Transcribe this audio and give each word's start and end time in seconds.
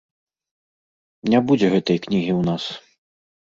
Не 1.35 1.43
будзе 1.51 1.71
гэтай 1.75 1.97
кнігі 2.09 2.33
ў 2.39 2.51
нас. 2.51 2.63